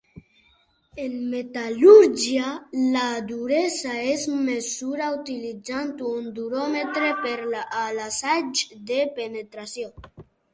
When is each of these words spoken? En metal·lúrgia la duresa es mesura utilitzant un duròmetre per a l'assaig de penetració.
En 1.01 1.17
metal·lúrgia 1.33 2.45
la 2.95 3.03
duresa 3.31 3.93
es 4.15 4.23
mesura 4.47 5.11
utilitzant 5.19 5.93
un 6.13 6.33
duròmetre 6.39 7.13
per 7.27 7.37
a 7.83 7.85
l'assaig 8.01 8.65
de 8.91 8.99
penetració. 9.21 9.93